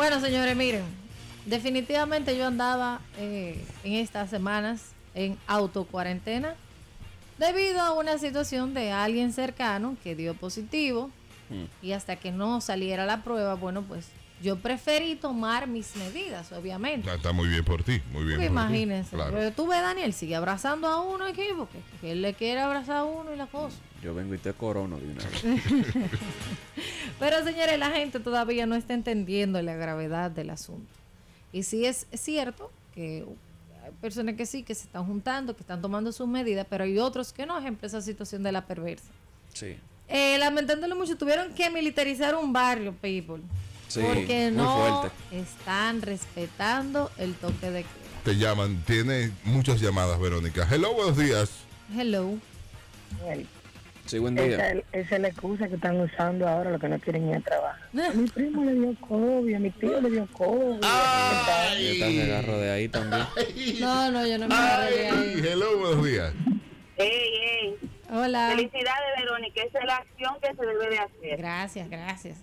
[0.00, 0.82] Bueno, señores, miren,
[1.44, 6.54] definitivamente yo andaba eh, en estas semanas en autocuarentena
[7.36, 11.10] debido a una situación de alguien cercano que dio positivo
[11.50, 11.64] Mm.
[11.84, 14.06] y hasta que no saliera la prueba, bueno, pues
[14.40, 17.00] yo preferí tomar mis medidas, obviamente.
[17.08, 18.36] Está, está muy bien por ti, muy bien.
[18.36, 18.52] Por ti.
[18.52, 19.32] imagínense, Claro.
[19.34, 22.98] pero tú ves Daniel sigue abrazando a uno aquí porque que él le quiere abrazar
[22.98, 23.76] a uno y la cosa.
[24.00, 25.42] Yo vengo y te corono de una vez.
[27.20, 30.90] Pero señores, la gente todavía no está entendiendo la gravedad del asunto.
[31.52, 33.24] Y sí es cierto que
[33.84, 36.98] hay personas que sí, que se están juntando, que están tomando sus medidas, pero hay
[36.98, 39.10] otros que no, ejemplo, esa situación de la perversa.
[39.52, 39.76] Sí.
[40.08, 43.42] Eh, lamentándolo mucho, tuvieron que militarizar un barrio, people.
[43.88, 48.22] Sí, porque no están respetando el toque de queda.
[48.24, 50.66] Te llaman, tiene muchas llamadas, Verónica.
[50.70, 51.50] Hello, buenos días.
[51.96, 52.38] Hello.
[54.10, 54.70] Sí, buen Esa, día.
[54.72, 57.40] es- esa es la excusa que están usando ahora los que no quieren ir a
[57.40, 57.80] trabajar.
[58.16, 60.80] Mi primo le dio COVID, a mi tío le dio COVID.
[60.80, 63.22] Yo te agarro de ahí también.
[63.80, 65.42] No, no, yo no me agarré de ahí.
[65.46, 66.32] hello, buenos días.
[68.12, 68.48] Hola.
[68.56, 69.62] Felicidades, Verónica.
[69.62, 71.36] Esa es la acción que se debe de hacer.
[71.38, 72.38] Gracias, gracias.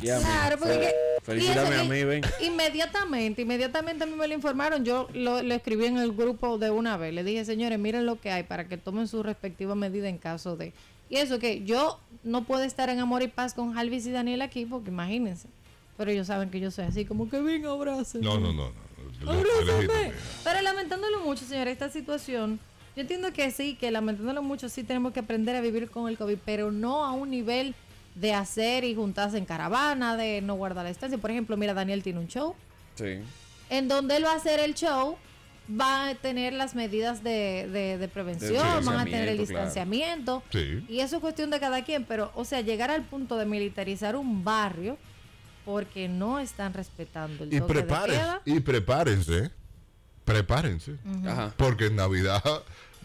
[0.00, 0.94] Claro, porque que-
[1.28, 2.22] Felicítame a mí, ven.
[2.40, 4.82] Inmediatamente, inmediatamente a mí me lo informaron.
[4.82, 7.12] Yo lo, lo escribí en el grupo de una vez.
[7.12, 10.56] Le dije, señores, miren lo que hay para que tomen su respectiva medida en caso
[10.56, 10.72] de.
[11.10, 14.40] Y eso que yo no puedo estar en amor y paz con Jalvis y Daniel
[14.40, 15.48] aquí, porque imagínense.
[15.98, 18.22] Pero ellos saben que yo soy así, como que ven, abracen.
[18.22, 18.70] No, no, no.
[19.22, 19.30] no.
[19.30, 20.12] Abrázame.
[20.44, 22.58] Pero lamentándolo mucho, señora, esta situación,
[22.96, 26.16] yo entiendo que sí, que lamentándolo mucho, sí tenemos que aprender a vivir con el
[26.16, 27.74] COVID, pero no a un nivel
[28.20, 31.18] de hacer y juntarse en caravana, de no guardar la distancia.
[31.18, 32.54] Por ejemplo, mira, Daniel tiene un show,
[32.96, 33.20] Sí.
[33.70, 35.16] en donde él va a hacer el show,
[35.70, 40.42] va a tener las medidas de, de- de prevención, van a tener el distanciamiento.
[40.50, 40.82] Sí.
[40.88, 44.16] Y eso es cuestión de cada quien, pero, o sea, llegar al punto de militarizar
[44.16, 44.96] un barrio
[45.64, 48.42] porque no están respetando el Y toque de prepárense, queda.
[48.46, 49.50] y prepárense,
[50.24, 50.96] prepárense,
[51.26, 51.52] Ajá.
[51.56, 52.42] porque en Navidad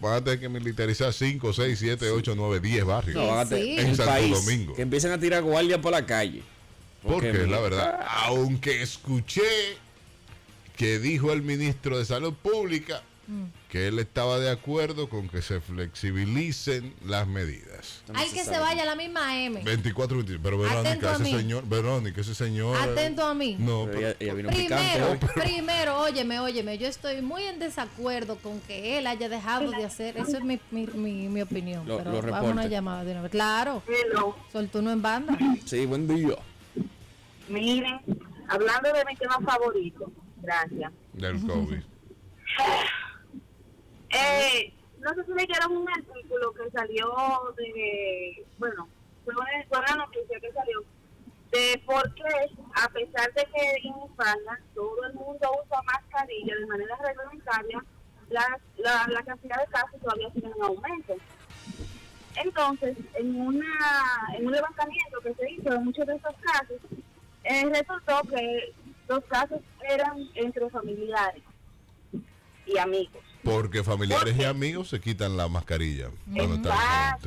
[0.04, 3.16] van a tener que militarizar 5, 6, 7, 8, 9, 10 barrios.
[3.16, 3.50] No, van a Sí.
[3.56, 4.74] tener- En el Santo país, Domingo.
[4.76, 6.44] Que empiecen a tirar guardia por la calle.
[7.02, 9.42] Porque mira, la verdad, aunque escuché
[10.78, 13.44] que dijo el ministro de Salud Pública Mm.
[13.70, 18.04] que él estaba de acuerdo con que se flexibilicen las medidas.
[18.14, 19.62] Hay que se vaya a la misma M.
[19.64, 20.44] 24, 25.
[20.44, 21.32] Pero Atento Verónica, a ese mí.
[21.32, 22.76] señor, Verónica, ese señor.
[22.78, 23.56] Atento a mí.
[23.58, 25.18] No, Pero pero- ella, ella vino picante Primero, hoy.
[25.42, 30.18] primero, óyeme, óyeme, yo estoy muy en desacuerdo con que él haya dejado de hacer,
[30.18, 33.12] eso es mi, mi, mi, mi opinión, Lo- pero lo vamos a una llamada de
[33.14, 33.32] una vez.
[33.32, 34.36] Claro, Hello.
[34.52, 35.38] soltó uno en banda.
[35.66, 36.36] Sí, buen día.
[37.48, 38.00] Miren,
[38.50, 40.12] hablando de mi tema favorito,
[40.42, 40.92] gracias.
[41.14, 41.80] del COVID.
[44.14, 47.14] Eh, no sé si leyeron un artículo que salió
[47.58, 48.88] de, bueno,
[49.26, 50.84] fue una, noticia que salió
[51.52, 52.24] de por qué,
[52.76, 57.84] a pesar de que en España todo el mundo usa mascarilla de manera reglamentaria,
[58.30, 61.16] la, la, la cantidad de casos todavía sigue en aumento.
[62.36, 63.66] Entonces, en una
[64.36, 66.78] en un levantamiento que se hizo de muchos de esos casos,
[67.44, 68.74] eh, resultó que
[69.08, 71.44] los casos eran entre familiares
[72.66, 73.33] y amigos.
[73.44, 77.20] Porque familiares y amigos se quitan la mascarilla cuando están.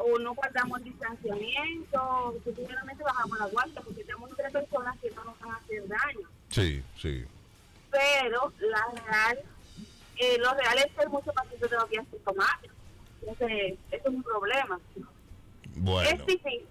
[0.00, 5.24] O no guardamos el distanciamiento, simplemente bajamos la guardia porque tenemos tres personas que no
[5.24, 6.28] nos van a hacer daño.
[6.48, 7.24] Sí, sí.
[7.90, 9.38] Pero la real,
[10.16, 12.76] eh, lo real es que muchos pacientes todavía asintomáticos.
[13.20, 14.80] Entonces, eso es un problema.
[15.76, 16.08] Bueno.
[16.08, 16.66] Es difícil.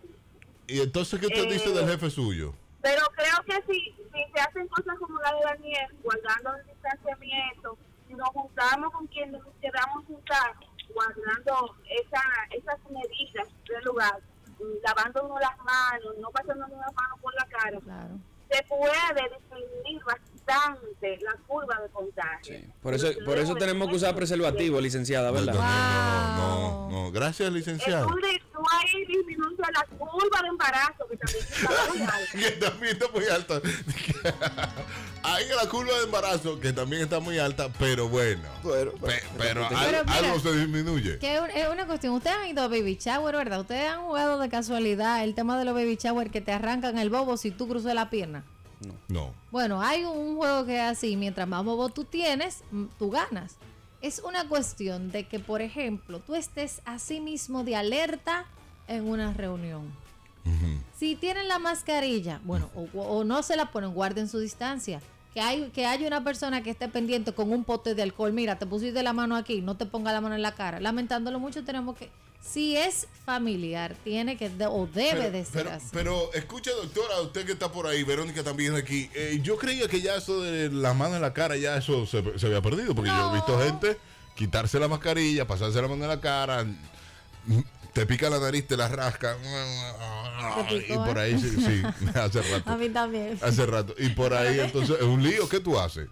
[0.67, 2.53] ¿Y entonces qué usted Eh, dice del jefe suyo?
[2.81, 7.77] Pero creo que si, si se hacen cosas como la de Daniel, guardando el distanciamiento,
[8.19, 10.53] nos juntamos con quien nos queramos juntar,
[10.93, 12.21] guardando esa,
[12.51, 14.19] esas medidas del lugar,
[14.83, 18.17] lavándonos las manos, no pasándonos las manos por la cara, Claro.
[18.51, 22.57] se puede disminuir bastante la curva de contagio.
[22.59, 22.65] Sí.
[22.81, 25.53] Por eso, por eso tenemos que usar preservativo, licenciada, No, no, ¿verdad?
[25.53, 27.11] no, no, no, no.
[27.11, 28.07] Gracias, licenciado.
[28.07, 32.31] Tú, di- tú ahí disminuye la curva de embarazo, que también está muy alta.
[32.33, 33.61] que también está muy alta.
[35.33, 38.41] Hay la curva de embarazo que también está muy alta, pero bueno.
[38.63, 41.19] Pero- Pe- pero al- Pero mira, algo se disminuye.
[41.19, 43.61] Que es un- es una cuestión, ustedes han ido a baby shower, ¿verdad?
[43.61, 47.09] Ustedes han jugado de casualidad el tema de los baby shower que te arrancan el
[47.09, 48.43] bobo si tú cruzas la pierna.
[49.09, 49.33] No.
[49.51, 52.63] Bueno, hay un juego que es así, mientras más bobo tú tienes,
[52.97, 53.55] tú ganas.
[54.01, 58.45] Es una cuestión de que, por ejemplo, tú estés así mismo de alerta
[58.87, 59.91] en una reunión.
[60.97, 64.99] Si tienen la mascarilla, bueno, o, o no se la ponen, guarden su distancia.
[65.33, 68.33] Que hay, que haya una persona que esté pendiente con un pote de alcohol.
[68.33, 70.79] Mira, te pusiste la mano aquí, no te ponga la mano en la cara.
[70.79, 72.09] Lamentándolo mucho, tenemos que
[72.41, 75.87] Si es familiar, tiene que o debe pero, de ser pero, así.
[75.91, 79.09] pero, escucha, doctora, usted que está por ahí, Verónica también aquí.
[79.13, 82.39] eh, yo creía que ya eso de la mano en la cara, ya eso se,
[82.39, 82.95] se había perdido.
[82.95, 83.97] Porque yo he visto gente
[84.35, 86.65] quitarse la mascarilla, pasarse la mano en la cara,
[87.99, 89.35] te pica la nariz, te la rasca.
[90.87, 91.21] Y por ¿eh?
[91.21, 91.83] ahí, sí, sí,
[92.15, 92.77] hace A rato.
[92.77, 93.37] mí también.
[93.41, 93.93] Hace rato.
[93.97, 95.49] Y por ahí, entonces, es un lío.
[95.49, 96.07] ¿Qué tú haces?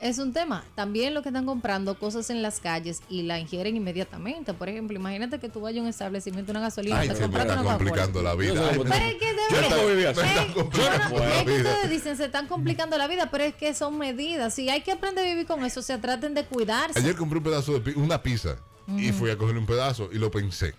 [0.00, 0.64] Es un tema.
[0.74, 4.54] También lo que están comprando cosas en las calles y la ingieren inmediatamente.
[4.54, 7.62] Por ejemplo, imagínate que tú vayas a un establecimiento, una gasolina, Ay, te está una
[7.62, 8.70] complicando la vida.
[8.70, 10.20] Ay, Pero es que de Yo no puedo vivir así.
[10.20, 14.54] ustedes dicen se están complicando la vida, pero es que son medidas.
[14.54, 16.98] Si hay que aprender a vivir con eso, se traten de cuidarse.
[16.98, 18.56] Ayer compré un pedazo de pi- una pizza
[18.96, 20.74] y fui a coger un pedazo y lo pensé.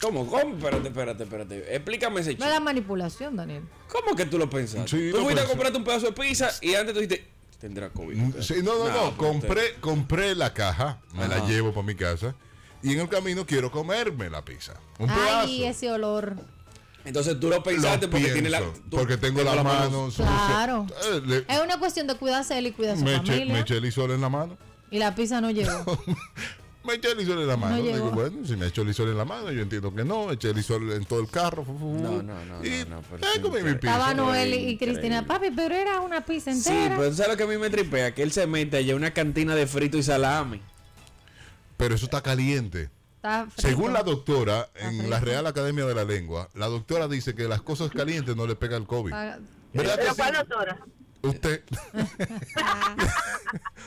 [0.00, 0.26] ¿Cómo?
[0.26, 0.54] ¿Cómo?
[0.56, 1.74] Espérate, espérate, espérate.
[1.76, 2.44] Explícame ese No chiste.
[2.48, 3.62] es la manipulación, Daniel.
[3.88, 4.88] ¿Cómo que tú lo pensaste?
[4.88, 7.26] Sí, tú fuiste a comprarte un pedazo de pizza y antes tú dijiste,
[7.58, 8.16] tendrá COVID.
[8.16, 9.16] Mm, Sí, no, no, Nah, no.
[9.16, 12.34] pues, Compré, compré la caja, me la llevo para mi casa
[12.82, 14.74] y en el camino quiero comerme la pizza.
[14.98, 15.64] Un Ay, pedazo.
[15.70, 16.36] ese olor.
[17.06, 18.58] Entonces tú lo pensaste Lo porque tiene la.
[18.60, 20.26] tú- porque tengo tengo la las mano manos- sucia.
[20.48, 20.86] Claro.
[21.04, 23.54] Eh, le- Es una cuestión de cuidarse él y cuidar a su me, eché, familia.
[23.54, 24.58] me eché el isol en la mano.
[24.90, 25.70] Y la pizza no llegó.
[26.86, 27.76] Me eché el isol en la mano.
[27.76, 30.30] Digo, bueno, si me echo el isol en la mano, yo entiendo que no.
[30.30, 31.64] Eché el isol en todo el carro.
[31.66, 33.70] No, no, no, Y no, no, pero sí, comí mi.
[33.70, 34.78] Estaba Noel y.
[34.78, 36.96] Cristina, papi, pero era una pizza Sí, entera.
[36.96, 38.14] pero ¿tú ¿sabes lo que a mí me tripea?
[38.14, 40.60] Que él se mete allá una cantina de frito y salami.
[41.76, 42.90] Pero eso está caliente.
[43.56, 47.60] Según la doctora, en la Real Academia de la Lengua, la doctora dice que las
[47.60, 49.10] cosas calientes no le pega el COVID.
[49.10, 50.22] ¿Verdad que Pero sí?
[51.26, 51.60] ¿Cuál doctora?
[51.96, 53.06] Usted.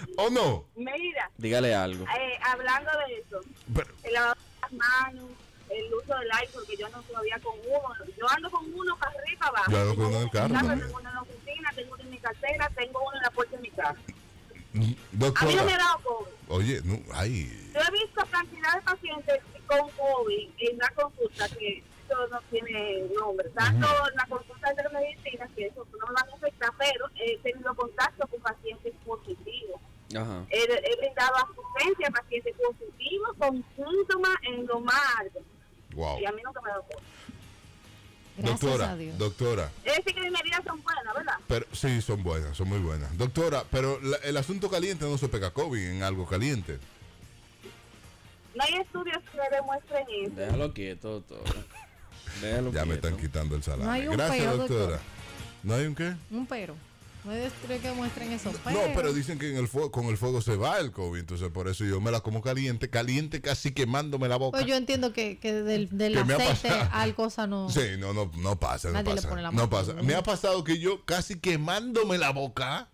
[0.18, 0.66] ¿O no?
[0.76, 2.06] Mira, Dígale algo.
[2.06, 3.40] eh, hablando de eso,
[3.74, 5.30] Pero- el lavado de las manos,
[5.70, 8.06] el uso del aire, porque yo no todavía con uno.
[8.18, 9.72] Yo ando con uno para arriba abajo.
[9.72, 10.68] Yo ando con Tengo uno en el carro casa.
[10.76, 13.56] Tengo uno en la oficina, tengo uno en mi cartera, tengo uno en la puerta
[13.56, 13.90] de mi casa.
[14.00, 15.78] A mm, mí no me ha doctora.
[15.78, 16.32] dado COVID.
[16.50, 17.72] Oye, no, ay.
[17.74, 23.02] Yo he visto cantidad de pacientes con COVID en la consulta que eso no tiene
[23.16, 23.48] nombre.
[23.50, 27.38] Tanto en la consulta de medicina, que eso no me van a afectar, pero he
[27.40, 29.80] tenido contacto con pacientes positivos.
[30.64, 35.40] He, he brindado asistencia a pacientes positivos con síntomas en lo más alto.
[35.94, 36.20] Wow.
[36.20, 37.04] Y a mí nunca me COVID.
[38.38, 39.18] Gracias doctora, a Dios.
[39.18, 39.72] doctora.
[39.84, 41.34] Es decir, que mis medidas son buenas, ¿verdad?
[41.48, 43.18] Pero sí, son buenas, son muy buenas.
[43.18, 46.78] Doctora, pero la- el asunto caliente no se pega COVID en algo caliente.
[48.56, 50.36] No hay estudios que demuestren eso.
[50.36, 51.42] Déjalo quieto, doctor.
[52.42, 53.08] Déjalo Ya me quieto.
[53.08, 53.84] están quitando el salame.
[53.86, 54.80] No hay un Gracias, peo, doctora.
[54.82, 55.00] doctor.
[55.64, 56.16] ¿No hay un qué?
[56.32, 56.76] Un pero.
[57.24, 57.31] No
[57.81, 58.51] que muestren eso.
[58.51, 61.50] No, pero dicen que en el fuego, con el fuego se va el COVID, entonces
[61.50, 64.57] por eso yo me la como caliente, caliente casi quemándome la boca.
[64.57, 67.69] Pues yo entiendo que, que del, del Que aceite al cosa no.
[67.69, 69.30] Sí, no, no, no pasa, no Nadie le pasa.
[69.30, 70.04] pone la no.
[70.04, 72.89] Me ha pasado que yo casi quemándome la boca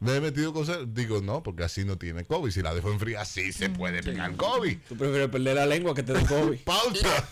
[0.00, 0.78] me he metido cosas.
[0.94, 2.50] Digo, no, porque así no tiene COVID.
[2.50, 4.78] Si la dejo enfriar, sí se puede pegar COVID.
[4.88, 6.58] Tú prefieres perder la lengua que te dé COVID.
[6.64, 7.28] Pausa.